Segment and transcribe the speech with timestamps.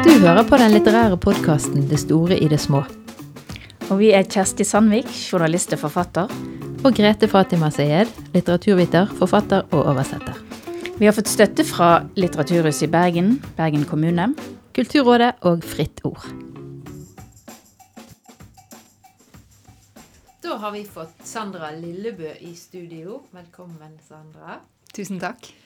[0.00, 2.80] Du hører på den litterære podkasten Det store i det små.
[3.90, 6.32] Og vi er Kjersti Sandvik, journalist og forfatter.
[6.80, 10.40] Og Grete Fatima Sayed, litteraturviter, forfatter og oversetter.
[10.96, 14.30] Vi har fått støtte fra Litteraturhuset i Bergen, Bergen kommune.
[14.72, 16.24] Kulturrådet og Fritt Ord.
[20.40, 23.26] Da har vi fått Sandra Lillebø i studio.
[23.36, 24.62] Velkommen, Sandra.
[24.96, 25.59] Tusen takk.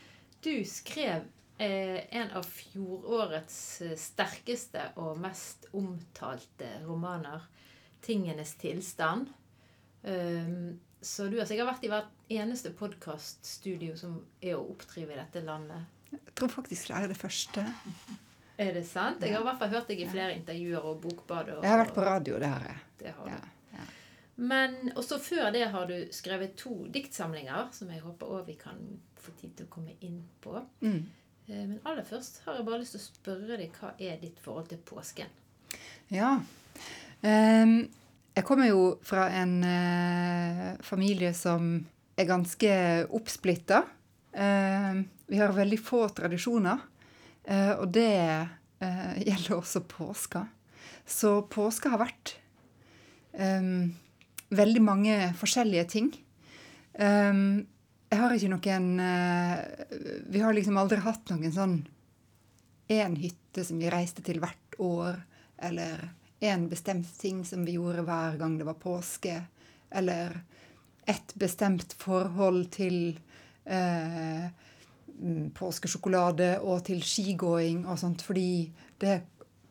[0.45, 1.23] Du skrev
[1.59, 7.47] eh, en av fjorårets eh, sterkeste og mest omtalte romaner,
[8.05, 9.31] 'Tingenes tilstand'.
[10.03, 15.21] Um, så du har sikkert vært i hvert eneste podkaststudio som er å oppdrive i
[15.23, 15.89] dette landet.
[16.13, 17.65] Jeg tror faktisk det er det første.
[18.61, 19.25] Er det sant?
[19.25, 21.55] Jeg har i hvert fall hørt deg i flere intervjuer og bokbad.
[21.57, 22.83] Og, Jeg har vært på radio, det har jeg.
[23.01, 23.33] Det har du.
[23.33, 23.54] Ja, ja.
[24.37, 28.81] Men også før det har du skrevet to diktsamlinger, som jeg håper også vi kan
[29.23, 30.59] få tid til å komme inn på.
[30.83, 31.05] Mm.
[31.47, 34.41] Eh, Men aller først har jeg bare lyst til å spørre deg hva er ditt
[34.43, 35.31] forhold til påsken?
[36.13, 36.37] Ja.
[37.23, 37.89] Ehm,
[38.35, 41.77] jeg kommer jo fra en eh, familie som
[42.19, 42.73] er ganske
[43.15, 43.85] oppsplitta.
[44.35, 46.83] Ehm, vi har veldig få tradisjoner,
[47.45, 48.11] eh, og det
[48.85, 50.43] gjelder også påska.
[51.09, 52.35] Så påska har vært
[53.33, 53.95] ehm,
[54.55, 56.11] veldig mange forskjellige ting.
[56.99, 57.65] Um,
[58.11, 59.57] jeg har ikke noen uh,
[60.31, 61.79] Vi har liksom aldri hatt noen sånn
[62.95, 65.17] én hytte som vi reiste til hvert år,
[65.65, 66.03] eller
[66.45, 69.39] én bestemt ting som vi gjorde hver gang det var påske,
[69.91, 70.37] eller
[71.09, 73.17] et bestemt forhold til
[73.71, 74.45] uh,
[75.57, 78.69] påskesjokolade og til skigåing og sånt, fordi
[79.01, 79.21] det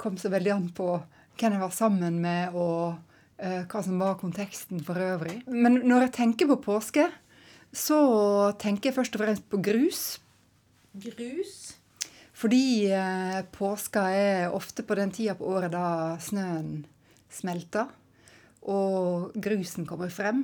[0.02, 0.90] kom så veldig an på
[1.38, 3.13] hvem jeg var sammen med, og
[3.44, 5.42] hva som var konteksten for øvrig.
[5.52, 7.10] Men når jeg tenker på påske,
[7.74, 8.00] så
[8.62, 10.04] tenker jeg først og fremst på grus.
[10.94, 11.56] Grus?
[12.38, 16.84] Fordi eh, påska er ofte på den tida på året da snøen
[17.34, 17.90] smelter,
[18.70, 20.44] og grusen kommer frem.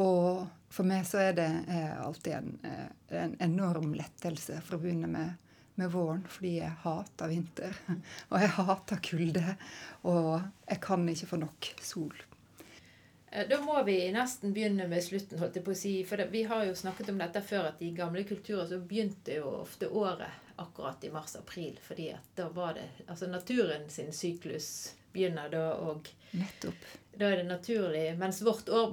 [0.00, 5.36] Og for meg så er det eh, alltid en, eh, en enorm lettelse forbundet med,
[5.80, 7.76] med våren, fordi jeg hater vinter.
[8.30, 9.44] Og jeg hater kulde.
[10.06, 10.32] Og
[10.68, 12.29] jeg kan ikke få nok sol.
[13.30, 15.92] Eh, Da må vi nesten begynne med slutten, holdt jeg på å si.
[16.04, 19.52] For vi har jo snakket om dette før, at i gamle kulturer så begynte jo
[19.62, 21.76] ofte året akkurat i mars-april.
[21.86, 26.84] Fordi at da var det Altså naturen sin syklus begynner da, og Nettopp.
[27.18, 28.04] da er det naturlig.
[28.18, 28.92] Mens vårt år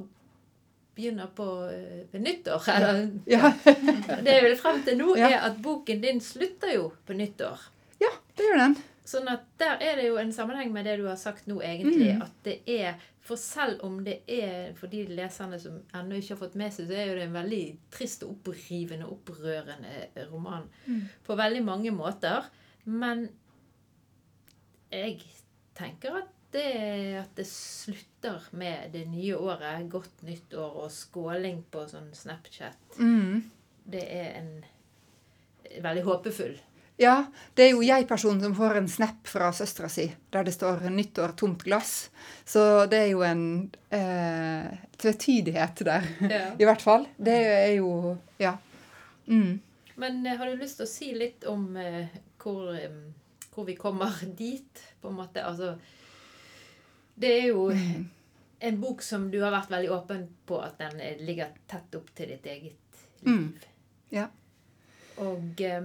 [0.98, 2.70] begynner på eh, ved nyttår.
[2.76, 3.52] Eller, Ja.
[3.66, 7.60] Det jeg vil frem til nå, er at boken din slutter jo på nyttår.
[8.02, 8.78] ja, det gjør den.
[9.08, 12.10] Sånn at der er det jo en sammenheng med det du har sagt nå, egentlig.
[12.18, 12.22] Mm.
[12.26, 12.98] At det er
[13.28, 16.88] For selv om det er for de leserne som ennå ikke har fått med seg,
[16.88, 21.02] så er jo det en veldig trist og opprivende, opprørende roman Mm.
[21.28, 22.46] på veldig mange måter.
[22.86, 23.28] Men
[24.92, 25.20] jeg
[25.76, 26.64] tenker at det,
[27.20, 32.96] at det slutter med det nye året, godt nytt år og skåling på sånn Snapchat,
[33.00, 33.44] Mm.
[33.86, 34.64] det er en
[35.84, 36.56] veldig håpefull
[36.98, 40.88] Ja, det er jo jeg-personen som får en snap fra søstera si der det står
[40.90, 42.10] 'nyttår, tomt glass'.
[42.46, 44.66] Så det er jo en eh,
[44.98, 46.56] tvetydighet der, Ja.
[46.62, 47.06] i hvert fall.
[47.18, 48.58] Det er jo Ja.
[49.28, 49.62] Mm.
[49.96, 52.08] Men eh, har du lyst til å si litt om eh,
[52.42, 52.90] hvor, eh,
[53.54, 55.44] hvor vi kommer dit, på en måte?
[55.46, 55.78] Altså
[57.20, 57.72] Det er jo
[58.60, 62.10] en bok som du har vært veldig åpen på at den eh, ligger tett opp
[62.16, 63.34] til ditt eget liv.
[63.34, 63.54] Mm.
[64.10, 64.28] Ja.
[65.18, 65.82] Og eh,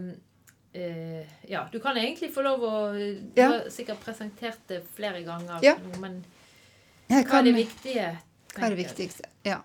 [0.73, 3.49] eh, ja, du kan egentlig få lov å Du Ja.
[3.49, 5.77] har sikkert presentert det flere ganger, Ja.
[6.01, 6.25] men
[7.09, 8.19] hva hva er det viktige?
[8.55, 9.25] Hva er det viktigste?
[9.45, 9.61] Ja.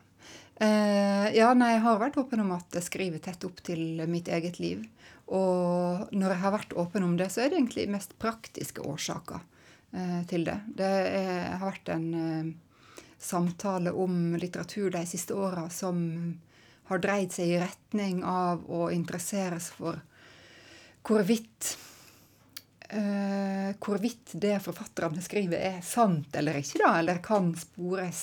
[0.59, 4.28] Uh, ja, nei, jeg har vært åpen om at jeg skriver tett opp til mitt
[4.28, 4.88] eget liv.
[5.28, 9.44] Og når jeg har vært åpen om det, så er det egentlig mest praktiske årsaker
[9.94, 10.57] uh, til det.
[10.79, 12.53] Det er, har vært en eh,
[13.19, 16.39] samtale om litteratur de siste åra som
[16.89, 20.00] har dreid seg i retning av å interesseres for
[21.07, 21.75] hvorvidt
[22.88, 28.21] Uh, hvorvidt det forfatterne skriver, er sant eller ikke, da, eller kan spores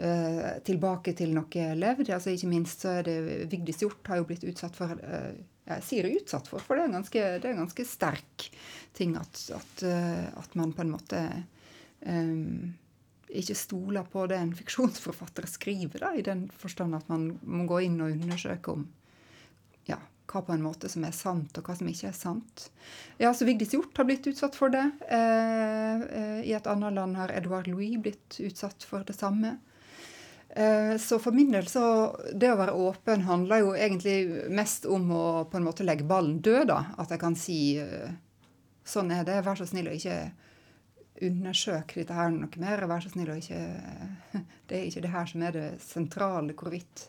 [0.00, 2.08] uh, tilbake til noe levd.
[2.08, 3.16] Altså, ikke minst så er det
[3.52, 5.34] Vigdis Hjorth har jo blitt utsatt for uh,
[5.68, 8.48] Jeg sier utsatt for, for det er en ganske, det er en ganske sterk
[8.96, 9.84] ting at, at,
[10.40, 11.20] at man på en måte
[12.08, 12.72] um,
[13.28, 17.84] ikke stoler på det en fiksjonsforfatter skriver, da, i den forstand at man må gå
[17.90, 18.88] inn og undersøke om
[20.30, 22.68] hva på en måte som er sant, og hva som ikke er sant.
[23.20, 24.84] Ja, så Vigdis Hjorth har blitt utsatt for det.
[25.08, 29.56] Eh, eh, I et annet land har Edouard Louis blitt utsatt for det samme.
[30.50, 35.06] Eh, så for min del så Det å være åpen handler jo egentlig mest om
[35.16, 36.80] å på en måte legge ballen død, da.
[36.98, 37.58] At jeg kan si
[38.84, 40.18] sånn er det, vær så snill å ikke
[41.22, 42.86] undersøke dette her noe mer.
[42.90, 43.62] Vær så snill og ikke
[44.68, 47.08] Det er ikke det her som er det sentrale, hvorvidt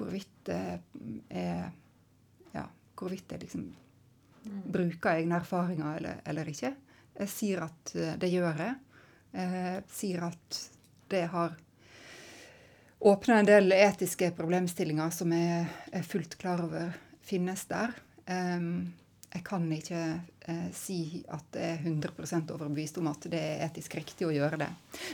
[0.00, 0.80] hvorvidt det
[1.30, 1.70] er
[3.00, 3.66] hvorvidt jeg liksom
[4.44, 6.74] bruker egne erfaringer eller, eller ikke.
[7.20, 8.78] Jeg sier at eh, det gjør jeg.
[9.30, 10.60] Jeg sier at
[11.10, 11.52] det har
[13.00, 16.90] åpna en del etiske problemstillinger som jeg er fullt klar over
[17.24, 17.94] finnes der.
[18.26, 18.90] Um,
[19.32, 23.94] jeg kan ikke eh, si at jeg er 100% overbevist om at det er etisk
[23.94, 24.68] riktig å gjøre det.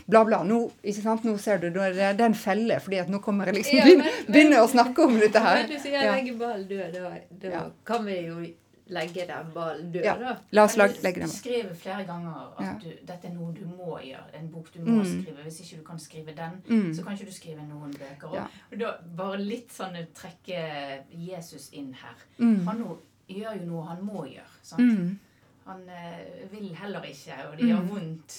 [0.08, 0.42] Bla, bla.
[0.42, 1.24] Nå, ikke sant?
[1.24, 4.50] nå ser du, det er en felle, fordi at nå kommer jeg liksom Ja, begynne,
[4.50, 5.62] men- å snakke om dette her.
[5.66, 6.14] Men du sier Ja.
[6.14, 7.10] legge ballen død, da,
[7.42, 7.70] da Ja.
[7.84, 8.46] kan vi jo
[8.88, 10.14] legge den ballen død, Ja.
[10.16, 10.36] da.
[10.52, 12.72] La oss Men du legge den skriver flere ganger at Ja.
[12.78, 14.32] du, dette er noe du må gjøre.
[14.38, 15.04] En bok du må Mm.
[15.24, 15.42] skrive.
[15.44, 16.94] Hvis ikke du kan skrive den, Mm.
[16.94, 18.28] så kan ikke du skrive noen bøker.
[18.30, 18.46] Og, Ja.
[18.72, 22.14] og da bare litt sånn trekke Jesus inn her.
[22.38, 22.64] Mm.
[22.64, 22.96] Han nå,
[23.28, 24.56] gjør jo noe han må gjøre.
[24.62, 24.80] sant?
[24.80, 25.18] Mm.
[25.66, 27.88] Han eh, vil heller ikke, og det gjør Mm.
[27.90, 28.36] vondt.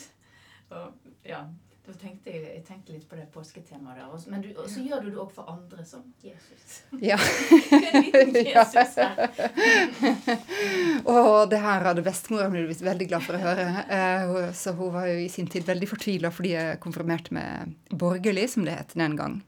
[0.72, 0.94] Og,
[1.28, 1.42] ja,
[1.88, 4.08] da tenkte jeg, jeg tenkte litt på det påsketemaet der.
[4.12, 4.30] Også.
[4.32, 6.82] Men du, så gjør du det òg for andre, som Jesus.
[7.10, 7.18] Ja.
[7.18, 9.30] Jesus her.
[11.08, 13.68] Og det her hadde bestemora mi blitt veldig glad for å høre.
[13.90, 18.50] Eh, Så hun var jo i sin tid veldig fortvila fordi jeg konfirmerte med borgerlig,
[18.56, 19.40] som det het den gang.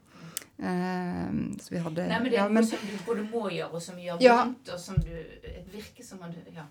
[0.61, 3.49] Eh, Så vi hadde Nei, men det er ja, noe men, som du både må
[3.49, 4.35] gjøre, og som gjør Ja.
[4.43, 5.25] vondt, og som du
[5.71, 6.65] virker som at Ja.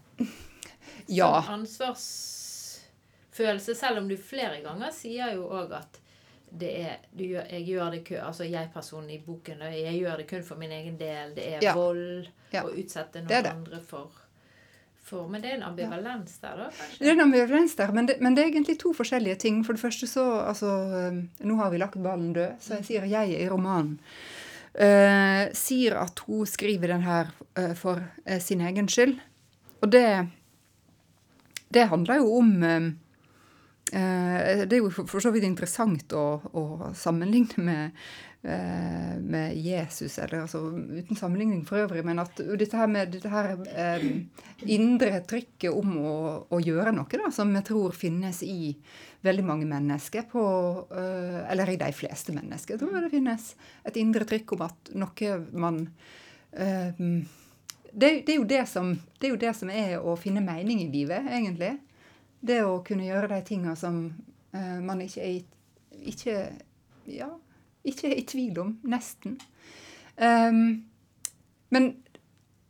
[1.06, 1.44] ja.
[1.48, 6.00] Ansvarsfølelse, selv om du flere ganger sier jo òg at
[6.50, 10.26] det er, du gjør, jeg gjør det kun, altså jeg-personen i boken, jeg gjør det
[10.30, 11.34] kun for min egen del.
[11.36, 11.74] Det er Ja.
[11.74, 12.62] vold Ja.
[12.64, 13.52] å utsette Det noen det.
[13.52, 14.10] andre for,
[15.08, 16.68] for Men det er en ambivalens der, da?
[16.70, 17.00] kanskje?
[17.00, 19.62] Det er en ambivalens der, men det, men det er egentlig to forskjellige ting.
[19.66, 23.08] For det første så altså, eh, Nå har vi lagt ballen død, så jeg sier
[23.08, 23.96] jeg i romanen.
[24.78, 29.16] Uh, sier at hun skriver den her uh, for uh, sin egen skyld.
[29.82, 30.28] Og det
[31.74, 32.52] Det handler jo om
[33.88, 38.00] Det er jo for, så vidt interessant å, å sammenligne med,
[38.42, 43.32] eh, med Jesus, eller altså uten sammenligning for øvrig, men at dette her med dette
[43.32, 44.04] her eh,
[44.68, 46.18] indre trykket om å,
[46.52, 48.74] å gjøre noe, da, som jeg tror finnes i
[49.24, 50.44] veldig mange mennesker, på,
[50.92, 53.50] eh, eller i de fleste mennesker, tror jeg det finnes
[53.88, 55.84] et indre trykk om at noe man
[56.52, 57.04] eh,
[57.92, 60.90] det, det, er det, som, det er jo det som er å finne mening i
[60.92, 61.78] livet, egentlig.
[62.40, 64.02] Det å kunne gjøre de tinga som
[64.54, 66.36] eh, man ikke er, i, ikke,
[67.10, 67.30] ja,
[67.88, 68.76] ikke er i tvil om.
[68.88, 69.38] Nesten.
[70.18, 70.84] Um,
[71.74, 71.88] men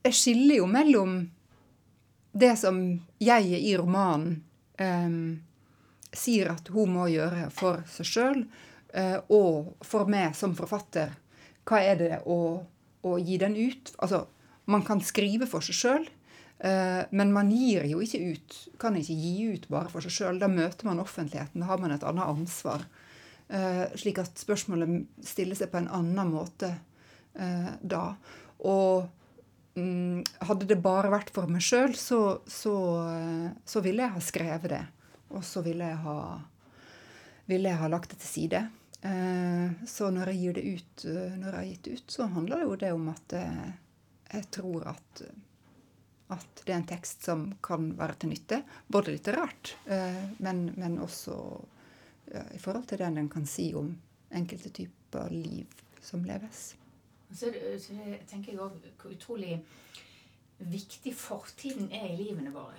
[0.04, 1.20] jeg skiller jo mellom
[2.38, 2.80] det som
[3.22, 4.42] jeg i romanen
[4.80, 5.38] um,
[6.12, 8.42] sier at hun må gjøre for seg sjøl,
[9.28, 11.10] og for meg som forfatter.
[11.68, 12.38] Hva er det å,
[13.04, 13.92] å gi den ut?
[14.00, 14.22] Altså,
[14.64, 16.06] man kan skrive for seg sjøl,
[16.58, 18.54] men man gir jo ikke ut.
[18.82, 20.40] Kan ikke gi ut bare for seg sjøl.
[20.42, 21.62] Da møter man offentligheten.
[21.62, 22.82] Da har man et annet ansvar.
[23.48, 26.68] Eh, slik at spørsmålet stiller seg på en annen måte
[27.32, 28.02] eh, da.
[28.68, 29.08] Og
[29.78, 30.20] mm,
[30.50, 32.74] hadde det bare vært for meg sjøl, så, så,
[33.08, 34.82] eh, så ville jeg ha skrevet det.
[35.32, 36.18] Og så ville jeg ha,
[37.48, 38.62] ville jeg ha lagt det til side.
[39.00, 42.30] Eh, så når jeg gir det ut, eh, når jeg har gitt det ut, så
[42.34, 43.68] handler det jo det om at eh,
[44.34, 45.22] jeg tror at,
[46.34, 48.60] at det er en tekst som kan være til nytte.
[48.88, 51.36] Både litterært, eh, men, men også
[52.32, 53.94] ja, i forhold til det den kan si om
[54.36, 56.74] enkelte typer liv som leves.
[57.32, 57.96] Så, så
[58.28, 59.56] tenker jeg også hvor utrolig
[60.58, 62.76] viktig fortiden er i livene våre.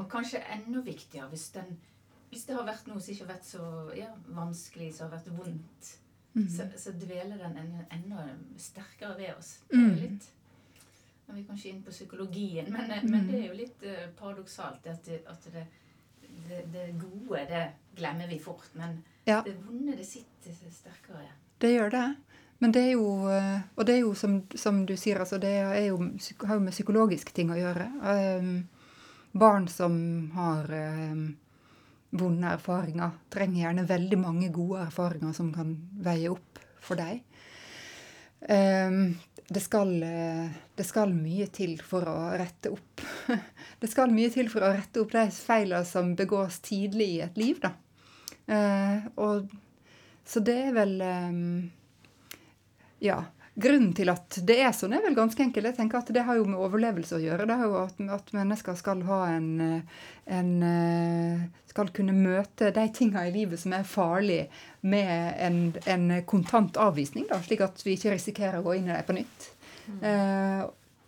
[0.00, 1.74] Og kanskje enda viktigere hvis, den,
[2.30, 3.64] hvis det har vært noe som ikke har vært så
[3.98, 5.94] ja, vanskelig, som har vært vondt.
[6.30, 7.56] Så, så dveler den
[7.90, 8.28] enda
[8.58, 9.56] sterkere ved oss.
[9.74, 9.96] Mm.
[9.98, 10.28] litt
[11.30, 14.86] Nå er vi kanskje inn på psykologien, men, men det er jo litt eh, paradoksalt
[14.90, 15.62] at, det, at det,
[16.48, 17.60] det, det gode, det
[17.94, 18.66] glemmer vi fort.
[18.74, 18.96] Men
[19.28, 19.36] Ja.
[19.46, 21.28] det vonde, det sitter sterkere.
[21.62, 22.02] Det gjør det.
[22.58, 25.54] Men det er jo eh, Og det er jo som, som du sier, altså det
[25.86, 26.00] jo,
[26.48, 27.86] har jo med psykologiske ting å gjøre.
[28.02, 28.50] Um,
[29.30, 29.94] barn som
[30.34, 31.36] har um,
[32.10, 37.22] vonde erfaringer, trenger gjerne veldig mange gode erfaringer som kan veie opp for dem.
[38.48, 39.18] Um,
[39.50, 43.02] det, skal, eh, det skal mye til for å rette opp
[43.82, 47.36] Det skal mye til for å rette opp de feilene som begås tidlig i et
[47.40, 47.74] liv, da.
[48.50, 49.50] Eh, og,
[50.24, 51.44] så det er vel um,
[53.04, 53.20] Ja.
[53.54, 55.66] Grunnen til at det er sånn, er vel ganske enkel.
[55.68, 57.46] Jeg tenker at Det har jo med overlevelse å gjøre.
[57.48, 59.50] Det har jo at, at mennesker skal ha en,
[60.26, 60.50] en,
[61.70, 64.48] Skal kunne møte de tingene i livet som er farlige,
[64.80, 68.94] med en, en kontant avvisning, da, slik at vi ikke risikerer å gå inn i
[68.94, 69.48] dem på nytt.
[69.90, 70.00] Mm.
[70.06, 70.62] Eh,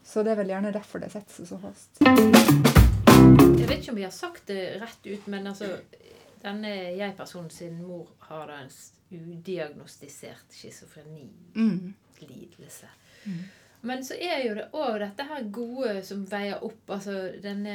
[0.05, 2.03] så det er vel gjerne derfor det setter seg så fast.
[2.03, 5.77] Jeg vet ikke om vi har sagt det rett ut, men altså
[6.43, 8.73] denne jeg-personen sin mor har da en
[9.13, 11.29] udiagnostisert schizofreni.
[11.55, 11.93] Mm.
[13.25, 13.43] Mm.
[13.83, 17.75] Men så er jo det òg dette her gode som veier opp altså denne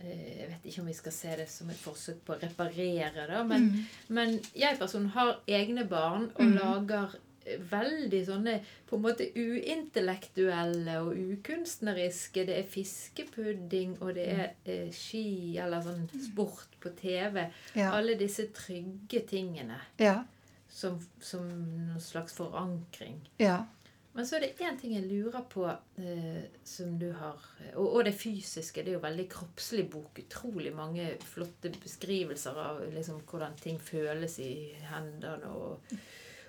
[0.00, 3.28] eh, Jeg vet ikke om vi skal se det som et forsøk på å reparere,
[3.30, 3.86] da, men, mm.
[4.18, 6.58] men jeg-personen har egne barn og mm.
[6.58, 7.18] lager
[7.70, 8.54] veldig sånne
[8.88, 12.44] på en måte uintellektuelle og ukunstneriske.
[12.48, 17.46] Det er fiskepudding, og det er eh, ski eller sånn sport på TV.
[17.78, 17.92] Ja.
[17.96, 19.80] Alle disse trygge tingene.
[20.00, 20.20] Ja.
[20.68, 23.22] Som, som noen slags forankring.
[23.40, 23.62] Ja.
[24.12, 27.38] Men så er det én ting jeg lurer på eh, som du har
[27.74, 28.82] og, og, det fysiske.
[28.82, 30.20] Det er jo veldig kroppslig bok.
[30.20, 34.52] Utrolig mange flotte beskrivelser av liksom, hvordan ting føles i
[34.90, 35.52] hendene.
[35.52, 35.98] og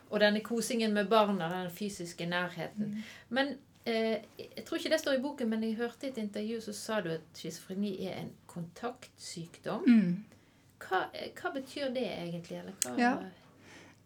[0.10, 2.86] og denne kosingen med barna, den fysiske nærheten.
[2.86, 3.04] Mm.
[3.30, 3.52] Men
[3.86, 6.74] eh, jeg tror ikke det står i boken, men jeg hørte i et intervju så
[6.74, 9.86] sa du at schizofreni er en kontaktsykdom.
[9.86, 10.24] Mm.
[10.80, 11.04] Hva,
[11.42, 12.58] hva, betyr det egentlig?
[12.64, 13.14] Eller hva ja.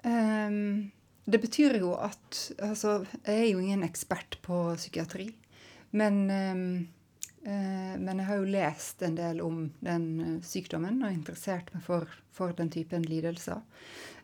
[0.03, 0.91] Um,
[1.25, 5.29] det betyr jo at Altså, jeg er jo ingen ekspert på psykiatri.
[5.91, 6.87] Men, um,
[7.47, 11.85] uh, men jeg har jo lest en del om den uh, sykdommen og interessert meg
[11.85, 13.63] for, for den typen lidelser.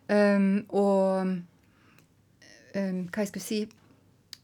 [0.10, 1.38] Um, og
[2.70, 3.60] Hva jeg skulle si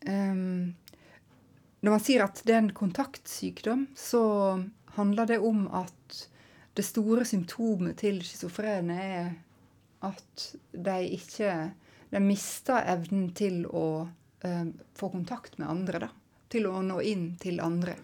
[0.06, 4.22] Når man sier at det er en kontaktsykdom, så
[4.98, 6.20] handler det om at
[6.78, 9.28] det store symptomet til schizofrene er
[10.06, 11.56] at de ikke
[12.16, 14.06] De mister evnen til å
[14.46, 16.00] eh, få kontakt med andre.
[16.06, 16.10] da,
[16.48, 17.96] Til å nå inn til andre.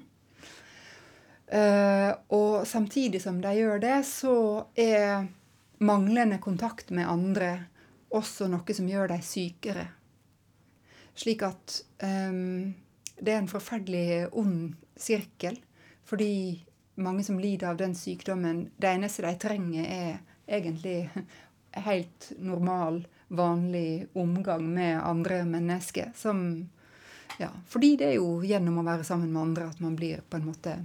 [1.48, 4.36] Eh, og samtidig som de gjør det, så
[4.76, 5.30] er
[5.86, 7.54] manglende kontakt med andre
[8.12, 9.86] også noe som gjør dem sykere.
[11.16, 12.74] Slik at um,
[13.20, 15.60] det er en forferdelig ond sirkel.
[16.08, 16.34] Fordi
[17.02, 21.10] mange som lider av den sykdommen, det eneste de trenger, er egentlig
[21.72, 26.12] helt normal, vanlig omgang med andre mennesker.
[26.16, 26.70] Som,
[27.38, 30.40] ja, fordi det er jo gjennom å være sammen med andre at man blir på
[30.40, 30.76] en måte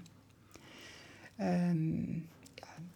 [1.39, 2.23] um,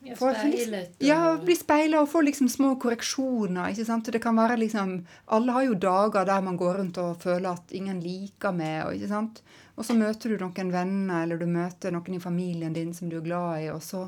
[0.00, 0.94] ja, speilet.
[0.96, 1.06] Og...
[1.06, 3.72] Ja, bli speila og få liksom små korreksjoner.
[3.72, 4.12] ikke sant?
[4.12, 7.74] Det kan være liksom, Alle har jo dager der man går rundt og føler at
[7.76, 8.86] ingen liker meg.
[8.86, 9.42] Og, ikke sant?
[9.80, 13.16] og så møter du noen venner eller du møter noen i familien din som du
[13.16, 14.02] er glad i, og så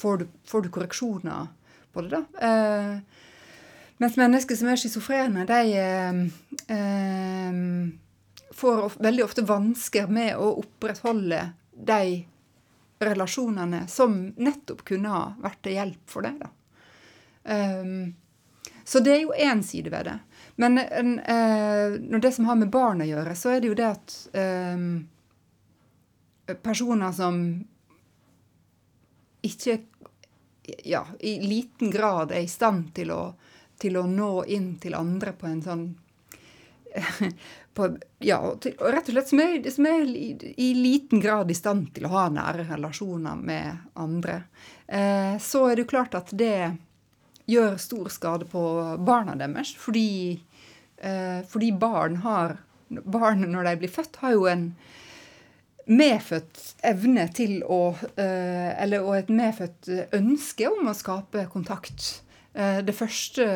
[0.00, 1.46] får du, får du korreksjoner
[1.94, 2.18] på det.
[2.18, 2.48] da.
[2.48, 2.96] Eh,
[4.02, 6.22] mens mennesker som er schizofrene, de eh,
[6.76, 7.58] eh,
[8.54, 11.40] får veldig ofte vansker med å opprettholde
[11.74, 12.24] de
[13.04, 16.44] relasjonene som nettopp kunne ha vært til hjelp for deg.
[17.44, 18.14] Um,
[18.84, 20.18] så det er jo én side ved det.
[20.60, 23.78] Men en, uh, når det som har med barn å gjøre, så er det jo
[23.78, 24.86] det at um,
[26.62, 27.40] personer som
[29.44, 29.78] ikke
[30.84, 33.22] ja, i liten grad er i stand til å,
[33.80, 35.84] til å nå inn til andre på en sånn
[37.74, 37.88] på,
[38.22, 41.56] ja, til, og rett og slett som er, som er i, i, liten grad i
[41.58, 44.42] stand til å ha nære relasjoner med andre,
[44.86, 46.74] eh, så er det jo klart at det
[47.50, 48.62] gjør stor skade på
[49.04, 49.74] barna deres.
[49.76, 50.40] Fordi,
[50.96, 52.60] eh, fordi barn har
[52.94, 54.66] Barn når de blir født, har jo en
[55.90, 62.22] medfødt evne til å eh, Eller og et medfødt ønske om å skape kontakt.
[62.52, 63.46] Eh, det første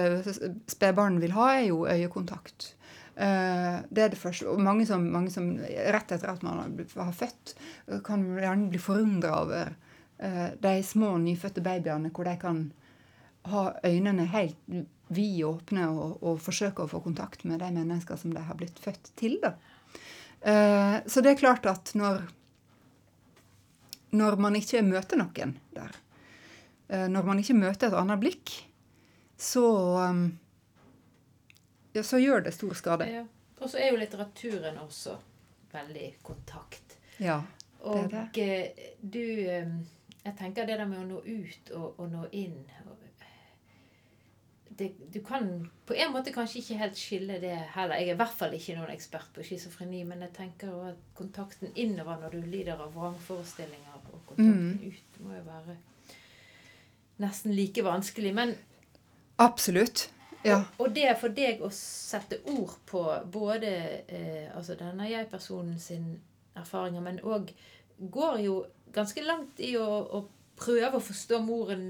[0.69, 2.75] spedbarn vil ha, er jo øyekontakt.
[3.19, 4.47] Uh, det er det første.
[4.47, 7.57] Og mange som, mange som, rett etter at man har født,
[8.07, 9.73] kan gjerne bli forundra over
[10.63, 12.61] de små nyfødte babyene hvor de kan
[13.51, 14.57] ha øynene helt
[15.15, 19.13] vidåpne og, og forsøke å få kontakt med de mennesker som de har blitt født
[19.19, 19.39] til.
[19.43, 19.55] Da.
[20.43, 22.23] Uh, så det er klart at når,
[24.15, 25.97] når man ikke møter noen der,
[26.89, 28.53] når man ikke møter et annet blikk,
[29.37, 29.65] så
[30.09, 30.23] um,
[31.93, 33.09] ja, så gjør det stor skade.
[33.13, 33.27] Ja.
[33.59, 35.17] Og så er jo litteraturen også
[35.73, 36.99] veldig kontakt.
[37.19, 37.41] Ja,
[37.83, 38.25] det er det.
[38.25, 39.73] Og eh, du eh,
[40.25, 42.59] Jeg tenker det der med å nå ut og, og nå inn
[44.79, 47.97] det, Du kan på en måte kanskje ikke helt skille det heller.
[47.97, 51.01] Jeg er i hvert fall ikke noen ekspert på schizofreni, men jeg tenker jo at
[51.19, 54.93] kontakten innover når du lider av vrangforestillinger, og kontakten mm.
[54.93, 55.79] ut må jo være
[57.19, 58.35] nesten like vanskelig.
[58.35, 58.55] Men
[59.39, 60.09] Absolutt.
[60.45, 60.63] Ja.
[60.79, 63.71] Og, og det for deg å sette ord på både
[64.07, 66.19] eh, altså denne jeg-personen sin
[66.59, 67.51] erfaringer, men òg
[67.99, 68.59] går jo
[68.95, 70.23] ganske langt i å, å
[70.59, 71.85] prøve å forstå moren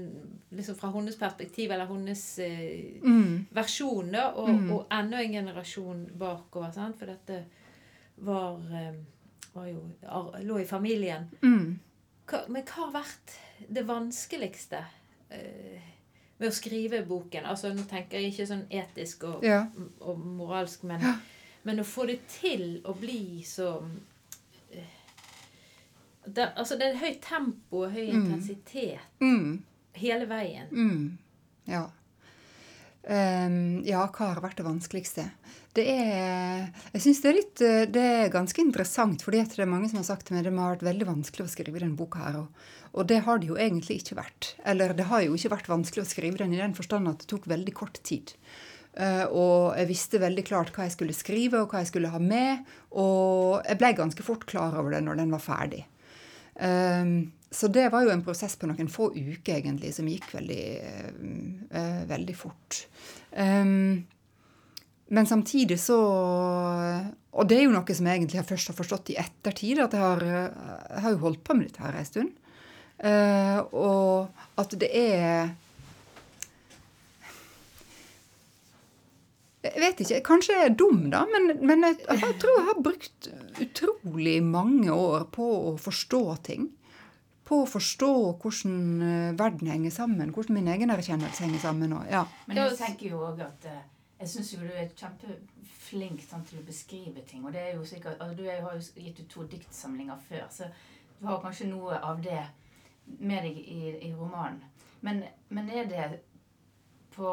[0.51, 3.45] liksom fra hennes perspektiv, eller hennes eh, Mm.
[3.53, 4.71] versjon, da, og, Mm.
[4.71, 6.71] og enda en generasjon bakover.
[6.73, 6.97] Sant?
[6.99, 7.45] For dette
[8.17, 8.93] var, eh,
[9.53, 9.91] var jo
[10.43, 11.29] lå i familien.
[11.41, 11.79] Mm.
[12.27, 13.37] Hva, men hva har vært
[13.69, 14.83] det vanskeligste
[15.31, 15.81] eh,
[16.39, 17.45] med å skrive boken?
[17.45, 19.67] Altså, Nå tenker jeg ikke sånn etisk og, Ja.
[20.01, 21.01] og moralsk, men,
[21.63, 23.83] men å få det til å bli så
[24.71, 24.83] eh,
[26.27, 28.25] det, Altså, det er høyt tempo og høy Mm.
[28.25, 29.61] intensitet Mm.
[29.93, 30.67] hele veien.
[30.71, 31.17] Mm.
[31.67, 31.85] Ja.
[33.09, 35.23] Um, ja, hva har vært det vanskeligste?
[35.73, 39.69] Det er Jeg syns det er litt eh, Det er ganske interessant, fordi det er
[39.71, 41.95] mange som har sagt til meg det må ha vært veldig vanskelig å skrive denne
[41.95, 42.35] boka her.
[42.41, 42.47] Og,
[42.93, 44.49] og det har det jo egentlig ikke vært.
[44.65, 47.29] Eller det har jo ikke vært vanskelig å skrive den i den forstand at det
[47.31, 48.33] tok veldig kort tid.
[48.99, 52.19] Uh, og jeg visste veldig klart hva jeg skulle skrive, og hva jeg skulle ha
[52.19, 52.65] med.
[52.91, 55.85] Og jeg ble ganske fort klar over det når den var ferdig.
[56.59, 60.65] Ehm, så det var jo en prosess på noen få uker, egentlig, som gikk veldig,
[61.71, 62.85] eh, veldig fort.
[63.31, 64.05] Ehm,
[65.09, 65.99] men samtidig så
[67.31, 70.01] Og det er jo noe som jeg egentlig først har forstått i ettertid, at jeg
[70.01, 72.31] har, jeg har jo holdt på med dette her en stund.
[72.97, 75.51] Eh, og at det er
[79.69, 80.19] Jeg vet ikke.
[80.27, 83.29] Kanskje jeg er dum, da, men, men jeg, jeg tror jeg har brukt
[83.65, 86.67] utrolig mange år på å forstå ting.
[87.49, 88.11] På å forstå
[88.41, 91.95] hvordan eh, verden henger sammen, hvordan min egen erkjennelse henger sammen.
[91.97, 92.25] Og, ja.
[92.49, 93.81] Men jeg tenker jo også at eh,
[94.19, 97.45] jeg syns jo du er kjempeflink sånn, til å beskrive ting.
[97.45, 100.69] Og det er jo sikkert, altså, du har jo gitt ut to diktsamlinger før, så
[101.19, 102.41] du har kanskje noe av det
[103.19, 104.61] med deg i, i romanen.
[105.01, 105.23] Men,
[105.55, 106.07] men er det
[107.19, 107.31] på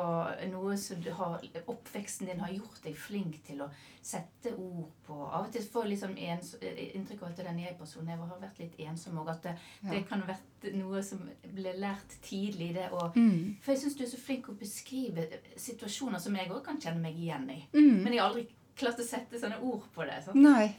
[0.51, 3.69] noe som du har, oppveksten din har gjort deg flink til å
[4.07, 8.11] sette ord på Av og til får jeg liksom ens, inntrykk av at den jeg-personen
[8.13, 9.55] jeg har vært litt ensom, og at det,
[9.91, 11.23] det kan ha vært noe som
[11.55, 12.73] ble lært tidlig.
[12.75, 13.57] det og, Mm.
[13.63, 15.27] for jeg syns du er så flink å beskrive
[15.57, 17.61] situasjoner som jeg òg kan kjenne meg igjen i.
[17.75, 18.03] Mm.
[18.03, 20.19] Men jeg har aldri klart å sette sånne ord på det.
[20.25, 20.37] Sant?
[20.37, 20.75] Nei.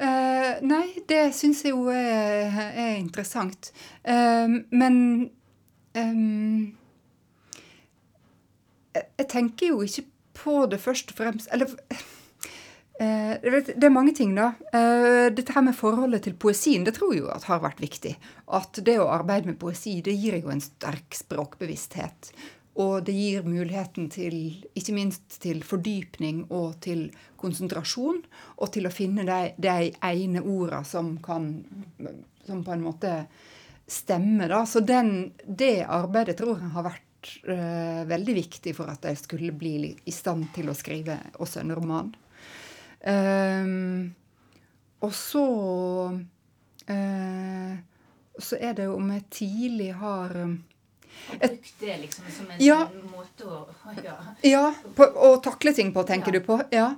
[0.00, 3.72] Uh, nei, det syns jeg jo er, er interessant.
[4.04, 5.30] Uh, men
[5.94, 6.76] ehm,
[8.94, 10.06] jeg, tenker jo ikke
[10.40, 11.70] på det først og fremst Eller
[13.00, 14.52] eh, det er mange ting, da.
[14.72, 18.14] Eh, dette her med forholdet til poesien, det tror jeg jo at har vært viktig.
[18.56, 22.32] At det å arbeide med poesi, det gir jo en sterk språkbevissthet.
[22.80, 24.36] Og det gir muligheten til,
[24.78, 27.08] ikke minst til fordypning og til
[27.40, 28.20] konsentrasjon,
[28.56, 31.52] og til å finne de, de ene orda som kan
[32.46, 33.10] Som på en måte
[33.86, 34.64] stemmer, da.
[34.66, 37.09] Så den, det arbeidet tror jeg har vært
[37.48, 41.74] eh, veldig viktig for at jeg skulle bli i stand til å skrive også en
[41.76, 42.10] roman.
[43.00, 44.14] Um,
[45.00, 45.44] og så
[46.90, 47.72] uh,
[48.36, 50.58] Så er det jo om jeg tidlig har um,
[51.32, 52.82] Og brukt det liksom som en Ja.
[53.08, 53.62] måte å
[54.04, 54.18] ja.
[54.44, 56.40] Ja, på, å takle ting på, tenker Ja.
[56.40, 56.60] du på?
[56.76, 56.90] Ja.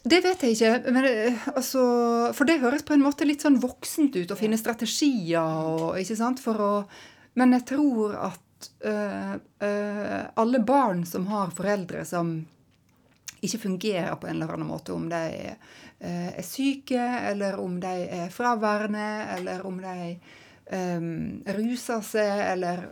[0.00, 0.92] Det vet jeg ikke.
[0.96, 1.80] Men, eh, altså,
[2.34, 6.56] for det høres på en måte litt sånn voksent ut å finne strategier og, for
[6.56, 6.72] å
[7.38, 8.40] Men jeg tror at
[8.84, 9.36] øh,
[10.36, 12.32] alle barn som har foreldre som
[13.40, 15.56] ikke fungerer på en eller annen måte, om de er,
[16.00, 20.18] øh, er syke, eller om de er fraværende, eller om de
[20.76, 22.84] um, ruser seg, eller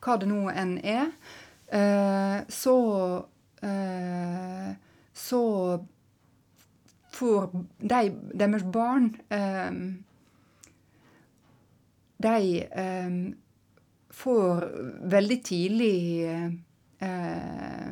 [0.00, 1.12] hva det nå enn er,
[2.50, 2.78] så
[5.20, 5.44] så
[7.12, 7.98] får de,
[8.34, 10.04] deres barn um,
[12.20, 13.36] De øhm,
[14.10, 14.64] får
[15.10, 15.96] veldig tidlig
[17.00, 17.90] eh,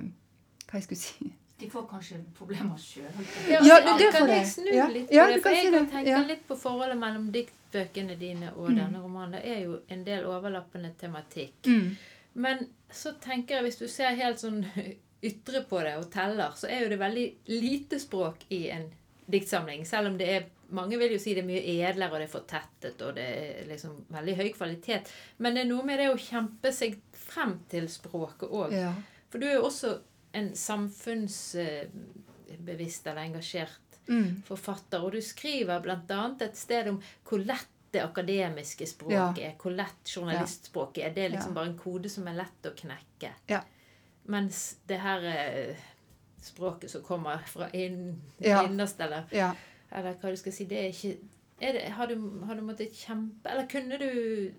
[0.69, 1.29] Hva jeg skulle si
[1.59, 3.07] De får kanskje problemer sjøl.
[3.51, 4.87] Ja, Ja, altså, det- det kan får jeg snu Ja.
[4.89, 5.43] litt på Ja, det?
[5.43, 5.91] For jeg kan det.
[5.93, 6.19] tenke Ja.
[6.23, 8.77] litt på forholdet mellom diktbøkene dine og Mm.
[8.77, 9.33] denne romanen.
[9.33, 11.53] Det er jo en del overlappende tematikk.
[11.67, 11.97] Mm.
[12.35, 14.65] Men så tenker jeg, hvis du ser helt sånn
[15.23, 18.93] ytre på det og teller, så er jo det veldig lite språk i en
[19.31, 19.87] diktsamling.
[19.87, 22.33] Selv om det er Mange vil jo si det er mye edlere, og det er
[22.35, 25.09] fortettet, og det er liksom veldig høy kvalitet.
[25.41, 28.73] Men det er noe med det å kjempe seg frem til språket òg.
[28.77, 28.91] Ja.
[29.33, 29.95] For du er jo også
[30.37, 34.43] en samfunnsbevisst eller engasjert Mm.
[34.45, 36.35] forfatter, og du skriver bl.a.
[36.41, 41.11] et sted om hvor lett det akademiske språket er, hvor lett journalistspråket er.
[41.15, 41.55] Det er liksom Ja.
[41.63, 43.31] bare en kode som er lett å knekke.
[43.49, 43.61] Ja.
[44.27, 45.77] Mens det her eh,
[46.49, 48.65] språket som kommer fra inn, Ja.
[48.67, 49.53] innerst, eller, ja.
[49.93, 51.17] eller hva du skal si, det er ikke
[51.61, 54.53] er det, har, du, har du måttet kjempe Eller kunne du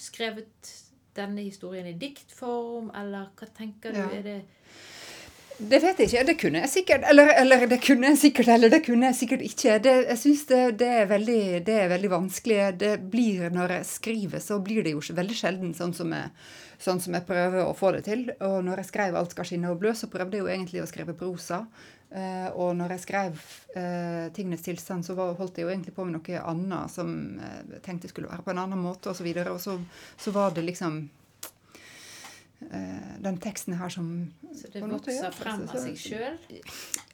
[0.00, 0.70] skrevet
[1.18, 3.98] denne historien i diktform, eller hva tenker du?
[3.98, 4.08] Ja.
[4.14, 4.36] Er det
[5.58, 6.20] Det vet jeg ikke.
[6.28, 7.04] Det kunne jeg sikkert.
[7.10, 9.78] Eller, eller det kunne jeg sikkert, eller det kunne jeg sikkert ikke.
[9.82, 10.90] Det, jeg syns det, det,
[11.66, 12.60] det er veldig vanskelig.
[12.78, 16.30] Det blir, Når jeg skriver, så blir det jo veldig sjelden sånn som jeg,
[16.78, 18.28] sånn som jeg prøver å få det til.
[18.38, 20.86] Og når jeg skrev 'Alt skal skinne og blø', så prøvde jeg jo egentlig å
[20.86, 21.64] skrive prosa.
[22.08, 23.34] Uh, og når jeg skrev
[23.76, 27.10] uh, 'Tingenes tilstand', så var, holdt jeg jo egentlig på med noe annet som
[27.42, 29.10] jeg tenkte skulle være på en annen måte, osv.
[29.10, 29.74] Og, så videre, og så,
[30.16, 31.27] så var det liksom uh,
[32.58, 36.38] den teksten her som Så det vokser frem av seg sjøl?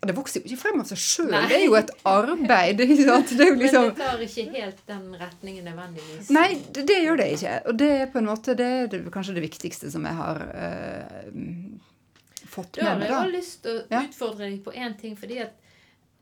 [0.00, 1.34] Det vokser jo ikke frem av seg sjøl.
[1.34, 2.80] Det er jo et arbeid.
[3.08, 3.34] sant?
[3.36, 6.32] Det liksom, Men det tar ikke helt den retningen nødvendigvis?
[6.32, 7.58] Nei, det, det, gjør det ikke.
[7.68, 10.46] Og det er på en måte det, det kanskje det viktigste som jeg har
[12.54, 13.08] fått med meg.
[13.08, 15.54] Da har jeg lyst til å utfordre deg på én ting, fordi at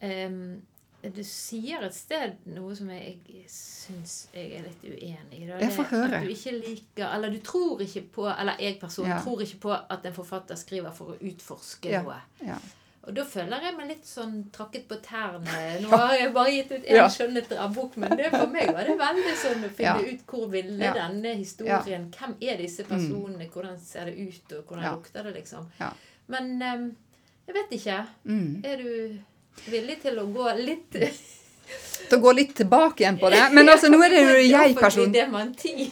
[0.02, 0.60] um,
[1.10, 5.48] du sier et sted noe som jeg, jeg syns jeg er litt uenig i.
[5.48, 6.20] Jeg får høre.
[6.20, 9.16] At du ikke liker Eller du tror ikke på Eller jeg person ja.
[9.24, 12.04] tror ikke på at en forfatter skriver for å utforske ja.
[12.06, 12.20] noe.
[12.46, 12.60] Ja.
[13.02, 15.56] Og da føler jeg meg litt sånn trakket på tærne.
[15.82, 17.66] Nå har jeg bare gitt ut én ja.
[17.74, 21.34] bok, men det, for meg var det veldig sånn å finne ut hvor ville denne
[21.40, 22.92] historien Hvem er disse mm.
[22.92, 23.50] personene?
[23.50, 25.66] Hvordan ser det ut, og hvordan lukter det, liksom?
[25.82, 25.90] Ja.
[26.30, 26.86] Men um,
[27.48, 27.98] jeg vet ikke.
[28.22, 28.62] Mm.
[28.70, 28.92] Er du
[29.66, 30.98] villig til å gå litt
[32.08, 33.42] til å gå litt tilbake igjen på det.
[33.56, 35.14] Men altså, nå er det jo jeg-person.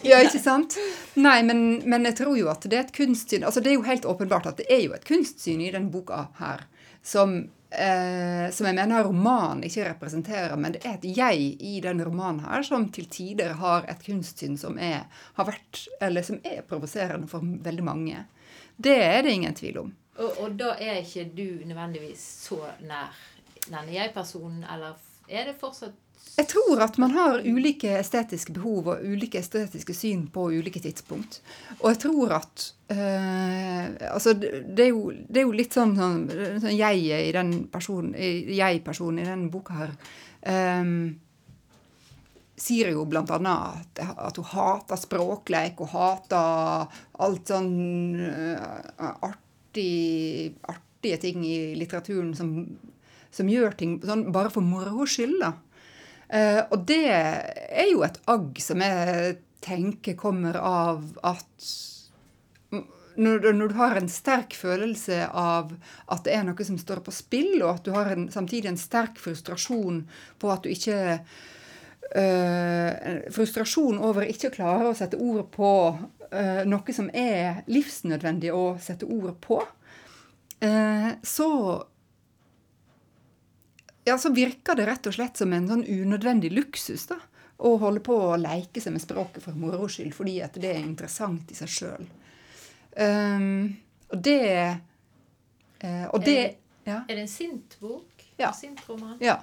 [0.07, 0.77] Ja, ikke sant?
[1.21, 3.87] Nei, men, men, jeg tror jo at det er et kunstsyn altså Det er jo
[3.87, 6.67] helt åpenbart at det er jo et kunstsyn i denne boka her
[7.03, 7.37] som,
[7.73, 10.57] eh, som jeg mener romanen ikke representerer.
[10.61, 14.59] Men det er et jeg i den romanen her som til tider har et kunstsyn
[14.61, 15.07] som er,
[15.39, 18.27] har vært, eller som er provoserende for veldig mange.
[18.77, 19.91] Det er det ingen tvil om.
[20.21, 23.17] Og, og, da er ikke du nødvendigvis så nær
[23.73, 24.99] denne jeg-personen, eller
[25.31, 25.95] er det fortsatt
[26.37, 31.41] Jeg tror at man har ulike estetiske behov og ulike estetiske syn på ulike tidspunkt.
[31.81, 36.21] Og jeg tror at øh, Altså, det er, jo, det er, jo, litt sånn, sånn,
[36.61, 39.97] sånn jeg i den personen, jeg-personen i denne boka her
[40.83, 41.19] um,
[42.61, 47.73] sier jo annet at, at, hun hater språkleik og hater alt sånn
[48.21, 52.53] uh, artig, artige ting i litteraturen som,
[53.35, 55.45] som gjør ting sånn bare for moro skyld.
[56.31, 61.71] Eh, og det er jo et agg som jeg tenker kommer av at
[63.21, 65.75] når, når, du har en sterk følelse av
[66.09, 68.81] at det er noe som står på spill, og at du har en, samtidig en
[68.81, 70.05] sterk frustrasjon
[70.41, 71.19] på at du ikke
[72.17, 72.91] uh,
[73.35, 78.79] Frustrasjon over ikke å klare å sette ord på uh, noe som er livsnødvendig å
[78.81, 79.61] sette ord på,
[80.65, 81.51] uh, så
[84.05, 87.19] ja, så virker det rett og slett som en sånn unødvendig luksus da,
[87.61, 90.81] å holde på å leke seg med språket for moro skyld, fordi at det er
[90.81, 92.09] interessant i seg sjøl.
[92.97, 93.61] Um, ehm,
[94.11, 94.41] og det
[95.85, 96.55] uh, Og det er,
[96.89, 96.97] ja.
[97.07, 98.25] er det en sint bok?
[98.41, 98.49] Ja.
[98.49, 99.15] En sint roman?
[99.23, 99.37] Ja,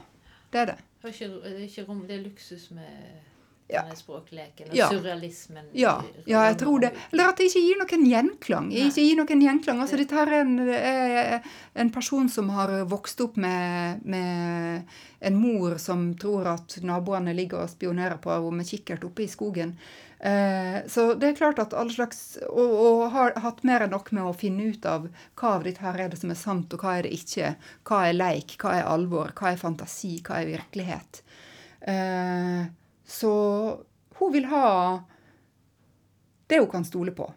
[0.51, 0.77] det er det.
[1.01, 3.36] Det er ikke, det er ikke rom, det er luksus med
[3.67, 3.81] ja.
[3.83, 4.87] denne språkleken og ja.
[4.91, 5.69] surrealismen.
[5.75, 5.97] Ja.
[6.25, 6.93] ja, jeg tror det.
[7.11, 8.71] Eller at det ikke gir noen gjenklang.
[8.71, 9.83] Ikke gir noen gjenklang.
[9.83, 11.53] Altså, dette er en, er
[11.83, 17.65] en person som har vokst opp med, med, en mor som tror at naboene ligger
[17.65, 19.75] og spionerer på henne med kikkert oppe i skogen.
[20.19, 24.09] Eh, så det er klart at alle slags og, og, har hatt mer enn nok
[24.17, 25.05] med å finne ut av
[25.37, 27.53] hva av dette her er det som er sant, og hva er det ikke.
[27.85, 31.21] Hva er leik, hva er alvor, hva er fantasi, hva er virkelighet.
[31.85, 32.65] Eh,
[33.07, 33.31] så
[34.19, 35.03] hun vil ha
[36.47, 37.33] det hun kan stole på.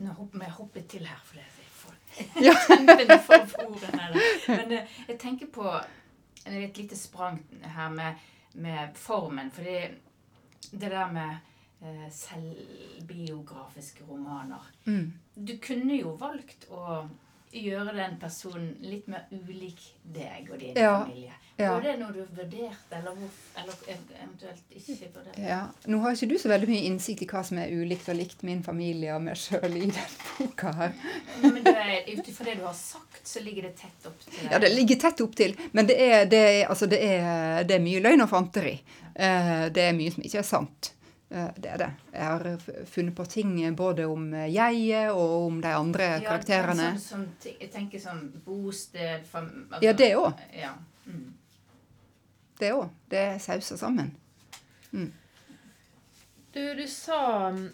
[0.00, 1.94] Nå må jeg hoppe til her, for det er for
[2.46, 2.54] ja.
[3.52, 4.20] for ordene.
[4.48, 5.66] Men uh, jeg tenker på
[6.46, 8.14] et lite sprang her med,
[8.52, 9.50] med formen.
[9.50, 9.90] For det,
[10.70, 11.36] der med
[11.82, 15.12] uh, selvbiografiske romaner mm.
[15.34, 17.08] Du kunne jo valgt å
[17.50, 21.00] gjøre den personen litt mer ulik deg og din ja.
[21.02, 21.36] familie.
[21.60, 21.74] Ja.
[21.74, 23.16] Var det noe du vurderte, eller,
[23.60, 25.42] eller eventuelt ikke vurderte?
[25.44, 25.58] Ja.
[25.92, 28.44] Nå har ikke du så veldig mye innsikt i hva som er ulikt og likt
[28.48, 30.94] min familie og meg sjøl i den boka her.
[31.42, 34.54] Men ut ifra det du har sagt, så ligger det tett opp til deg.
[34.54, 35.58] Ja, det ligger tett opp til.
[35.76, 38.78] Men det er, det er, altså det er, det er mye løgn og fanteri.
[39.12, 40.94] Eh, det er mye som ikke er sant.
[41.30, 41.90] Eh, det er det.
[42.12, 46.92] Jeg har funnet på ting både om jeget og om de andre ja, karakterene.
[46.98, 50.48] Sånn, sånn, jeg tenker sånn bosted fam, altså, Ja, det òg.
[50.58, 50.74] Ja.
[51.06, 51.28] Mm
[52.60, 52.88] det òg.
[53.08, 54.14] Det sauser sammen.
[54.92, 55.12] Mm.
[56.52, 57.66] Du, du sa mm,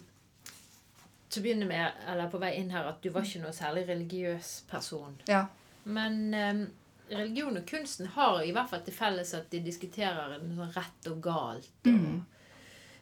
[1.29, 3.87] til å begynne med, eller på vei inn her, at du var ikke noe særlig
[3.89, 5.17] religiøs person.
[5.29, 5.45] Ja.
[5.83, 6.63] Men um,
[7.09, 11.11] religion og kunsten har i hvert fall til felles at de diskuterer en sånn rett
[11.11, 11.71] og galt.
[11.85, 12.19] Og mm.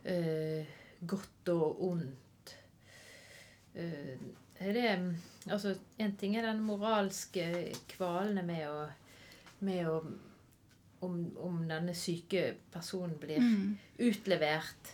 [0.06, 0.76] Uh,
[1.08, 2.54] godt og ondt.
[3.76, 5.16] Er det
[5.52, 8.86] Altså, En ting er den moralske kvalen med å,
[9.60, 9.98] med å
[11.06, 13.78] om, om, denne syke personen blir mm.
[14.08, 14.94] utlevert.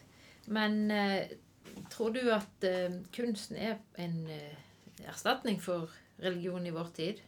[0.51, 1.33] Men eh,
[1.93, 4.57] tror du at eh, kunsten er en eh,
[5.07, 7.21] erstatning for religion i vår tid?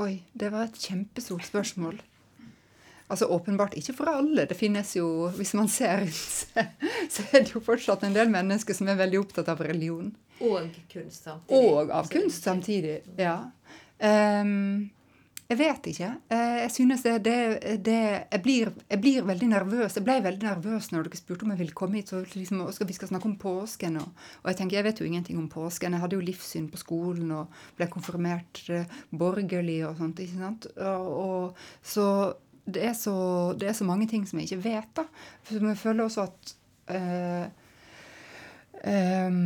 [0.00, 2.00] Oi, det var et kjempestort spørsmål.
[3.10, 4.46] Altså Åpenbart ikke for alle.
[4.46, 8.76] Det finnes jo, Hvis man ser rundt så er det jo fortsatt en del mennesker
[8.76, 10.12] som er veldig opptatt av religion.
[10.40, 11.58] Og kunst samtidig.
[11.58, 13.36] Og av kunst samtidig, ja.
[14.00, 14.88] Um,
[15.50, 16.08] jeg vet ikke.
[16.30, 17.38] Eh, jeg synes det, det,
[17.82, 19.96] det jeg, blir, jeg, blir, veldig nervøs.
[19.98, 22.12] Jeg ble veldig nervøs når dere spurte om jeg ville komme hit.
[22.12, 23.98] Så liksom, skal, vi skal snakke om påsken.
[23.98, 24.12] Og,
[24.44, 25.96] og, jeg tenker, jeg vet jo ingenting om påsken.
[25.96, 30.22] Jeg hadde jo livssyn på skolen og ble konfirmert uh, borgerlig og sånt.
[30.22, 30.70] ikke sant?
[30.76, 32.06] Og, og, så
[32.64, 33.14] det er, så
[33.58, 34.90] det er så mange ting som jeg ikke vet.
[34.96, 35.06] da.
[35.46, 36.54] For jeg føler også at
[36.94, 37.44] eh,
[38.84, 39.38] eh,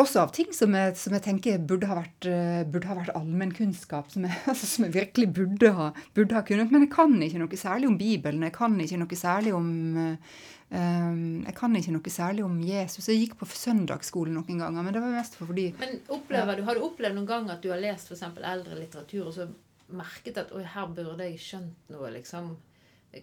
[0.00, 3.12] også av ting som jeg, som jeg tenker burde ha vært, uh, burde ha vært
[3.18, 4.10] allmennkunnskap.
[4.12, 6.72] Som, altså, som, jeg virkelig burde ha, burde ha, kunnet.
[6.72, 8.46] Men jeg kan ikke noe særlig om Bibelen.
[8.46, 13.10] Jeg kan ikke noe særlig om um, Jeg kan ikke noe særlig om Jesus.
[13.10, 16.78] Jeg gikk på søndagsskolen noen ganger, men det var mest fordi Men opplever du, Har
[16.78, 18.24] du opplevd noen gang at du har lest f.eks.
[18.38, 19.50] eldre litteratur, og så
[19.96, 22.56] merket at oi, her burde jeg skjønt noe, liksom.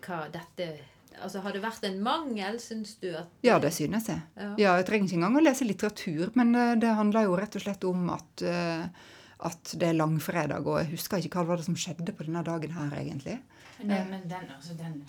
[0.03, 0.71] Hva dette
[1.17, 3.07] Altså, Har det vært en mangel, syns du?
[3.17, 3.31] at...
[3.41, 4.19] Ja, det synes jeg.
[4.35, 4.49] Ja.
[4.59, 4.73] ja.
[4.77, 7.87] Jeg trenger ikke engang å lese litteratur, men det, det handler jo rett og slett
[7.89, 8.83] om at, uh,
[9.49, 12.43] at det er langfredag, og jeg husker ikke hva det var som skjedde på denne
[12.45, 13.39] dagen her, egentlig.
[13.79, 14.99] Men, det, men den, altså, den,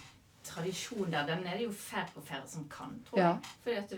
[0.48, 3.28] tradisjonen der, den er det jo færre og færre som kan, tror ja.
[3.28, 3.56] jeg.
[3.62, 3.92] Fordi at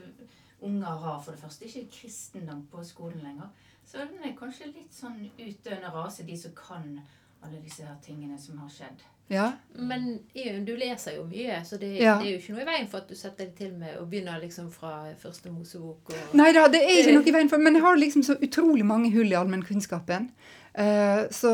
[0.61, 3.49] unger har for det første ikke kristendom på skolen lenger.
[3.85, 7.01] Så den er kanskje litt sånn utdøende rase, de som kan
[7.43, 9.03] alle disse her tingene som har skjedd.
[9.31, 9.53] Ja.
[9.73, 10.19] Men
[10.67, 12.17] du leser jo mye, så det, ja.
[12.19, 14.07] det, er jo ikke noe i veien for at du setter deg til med å
[14.11, 16.11] begynne liksom fra første Mosebok.
[16.11, 18.35] Og, Nei da, det er ikke noe i veien for Men jeg har liksom så
[18.43, 20.33] utrolig mange hull i allmennkunnskapen.
[20.75, 21.53] Uh, så,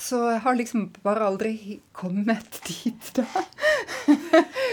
[0.00, 1.52] så jeg har liksom bare aldri
[1.92, 3.26] kommet dit, da.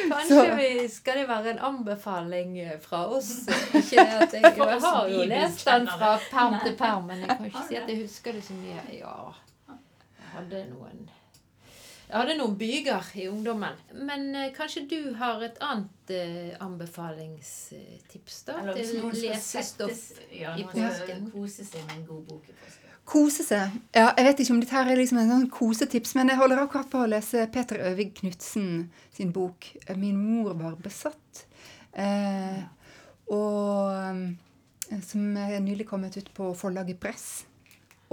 [0.08, 3.42] Kanskje vi, skal det være en anbefaling fra oss?
[3.76, 7.52] Ikke at jeg, jeg har jo lest den fra perm til perm, men jeg kan
[7.52, 8.88] ikke si at jeg husker det så mye.
[9.02, 9.18] Ja,
[10.38, 11.08] hadde noen
[12.08, 13.80] jeg hadde noen byger i ungdommen.
[14.08, 18.62] Men eh, kanskje du har et annet eh, anbefalingstips da?
[18.62, 21.26] Eller, til lesestoff ja, i påsken?
[21.34, 22.94] Kose seg med en god bok i påsken.
[23.08, 23.76] Kose seg.
[23.96, 26.64] Ja, jeg vet ikke om dette her er liksom en sånn kosetips, men jeg holder
[26.64, 31.44] akkurat på å lese Peter Øvig Knutsen sin bok 'Min mor var besatt'.
[31.92, 32.64] Eh,
[33.36, 37.44] og eh, Som er nylig kommet ut på forlaget Press.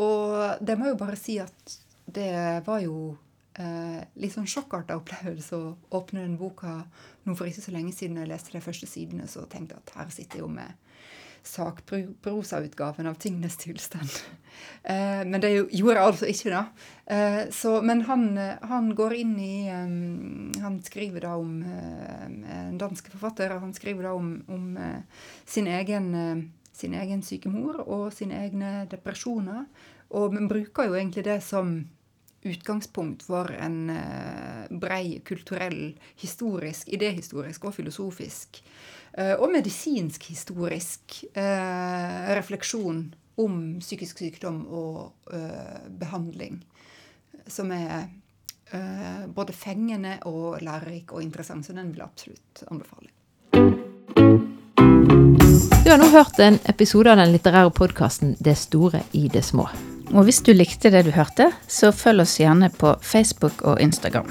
[0.03, 3.17] Og det må jeg jo bare si at det var jo
[3.59, 6.83] eh, litt sånn sjokkarta opplevelse å åpne den boka
[7.25, 9.95] nå for ikke så lenge siden jeg leste de første sidene, så tenkte jeg at
[9.99, 10.81] her sitter jeg jo med
[11.45, 14.11] sakprosautgaven av Tingenes tilstand.
[14.85, 16.61] Eh, men det gjorde jeg altså ikke, da.
[17.11, 22.79] Eh, så, men han, han, går inn i um, Han skriver da om uh, en
[22.79, 23.57] dansk forfatter.
[23.59, 26.07] Han skriver da om, om uh, sin, egen,
[26.71, 29.65] sin egen syke mor og sine egne depresjoner.
[30.11, 31.79] Og vi bruker jo egentlig det som
[32.45, 38.61] utgangspunkt for en uh, brei kulturell, historisk, idéhistorisk og filosofisk
[39.19, 43.07] uh, og medisinsk-historisk uh, refleksjon
[43.41, 45.33] om psykisk sykdom og
[45.99, 46.61] behandling,
[47.51, 48.05] som er
[49.35, 51.67] både fengende og lærerik og interessant.
[51.67, 53.11] Så den vil jeg absolutt anbefale.
[55.83, 59.94] Du har nå hørt en episode av den litterære podkasten 'Det store i det små'.
[60.15, 64.31] Og hvis du likte det du hørte, så følg oss gjerne på Facebook og Instagram.